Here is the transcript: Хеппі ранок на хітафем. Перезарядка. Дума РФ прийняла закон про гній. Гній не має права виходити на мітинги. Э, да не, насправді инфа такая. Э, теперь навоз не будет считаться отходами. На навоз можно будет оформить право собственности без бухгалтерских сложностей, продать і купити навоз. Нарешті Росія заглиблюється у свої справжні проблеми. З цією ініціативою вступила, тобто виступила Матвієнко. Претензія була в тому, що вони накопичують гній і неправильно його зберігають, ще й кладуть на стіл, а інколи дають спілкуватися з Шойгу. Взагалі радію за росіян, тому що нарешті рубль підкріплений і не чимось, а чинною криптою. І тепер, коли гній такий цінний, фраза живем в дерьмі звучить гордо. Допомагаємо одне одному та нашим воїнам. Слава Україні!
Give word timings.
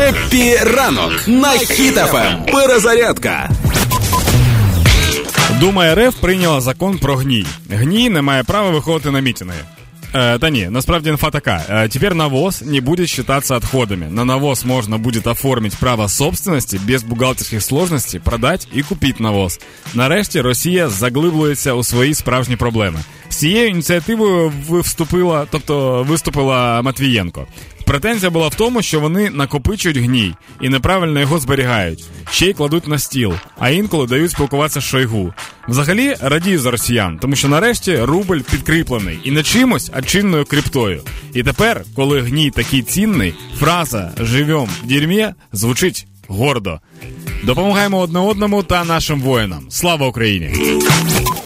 Хеппі 0.00 0.56
ранок 0.56 1.28
на 1.28 1.50
хітафем. 1.50 2.42
Перезарядка. 2.52 3.50
Дума 5.60 5.94
РФ 5.94 6.14
прийняла 6.14 6.60
закон 6.60 6.98
про 6.98 7.16
гній. 7.16 7.46
Гній 7.70 8.08
не 8.10 8.22
має 8.22 8.42
права 8.42 8.70
виходити 8.70 9.10
на 9.10 9.20
мітинги. 9.20 9.56
Э, 10.16 10.38
да 10.38 10.50
не, 10.50 10.70
насправді 10.70 11.10
инфа 11.10 11.30
такая. 11.30 11.64
Э, 11.68 11.88
теперь 11.88 12.14
навоз 12.14 12.62
не 12.62 12.80
будет 12.80 13.08
считаться 13.08 13.56
отходами. 13.56 14.06
На 14.06 14.24
навоз 14.24 14.64
можно 14.64 14.98
будет 14.98 15.26
оформить 15.26 15.76
право 15.76 16.08
собственности 16.08 16.80
без 16.88 17.02
бухгалтерских 17.02 17.62
сложностей, 17.62 18.20
продать 18.20 18.68
і 18.74 18.82
купити 18.82 19.22
навоз. 19.22 19.60
Нарешті 19.94 20.40
Росія 20.40 20.88
заглиблюється 20.88 21.72
у 21.72 21.84
свої 21.84 22.14
справжні 22.14 22.56
проблеми. 22.56 23.00
З 23.28 23.36
цією 23.36 23.68
ініціативою 23.68 24.52
вступила, 24.70 25.46
тобто 25.50 26.02
виступила 26.08 26.82
Матвієнко. 26.82 27.46
Претензія 27.91 28.29
була 28.29 28.47
в 28.47 28.55
тому, 28.55 28.81
що 28.81 28.99
вони 28.99 29.29
накопичують 29.29 29.97
гній 29.97 30.35
і 30.61 30.69
неправильно 30.69 31.19
його 31.19 31.39
зберігають, 31.39 32.05
ще 32.29 32.45
й 32.45 32.53
кладуть 32.53 32.87
на 32.87 32.99
стіл, 32.99 33.33
а 33.59 33.69
інколи 33.69 34.07
дають 34.07 34.31
спілкуватися 34.31 34.81
з 34.81 34.83
Шойгу. 34.83 35.33
Взагалі 35.67 36.15
радію 36.21 36.59
за 36.59 36.71
росіян, 36.71 37.17
тому 37.21 37.35
що 37.35 37.47
нарешті 37.47 37.97
рубль 37.97 38.39
підкріплений 38.51 39.19
і 39.23 39.31
не 39.31 39.43
чимось, 39.43 39.91
а 39.93 40.01
чинною 40.01 40.45
криптою. 40.45 41.01
І 41.33 41.43
тепер, 41.43 41.83
коли 41.95 42.21
гній 42.21 42.51
такий 42.51 42.81
цінний, 42.81 43.33
фраза 43.59 44.11
живем 44.19 44.67
в 44.83 44.87
дерьмі 44.87 45.27
звучить 45.53 46.07
гордо. 46.27 46.79
Допомагаємо 47.43 47.99
одне 47.99 48.19
одному 48.19 48.63
та 48.63 48.83
нашим 48.83 49.21
воїнам. 49.21 49.65
Слава 49.69 50.07
Україні! 50.07 50.53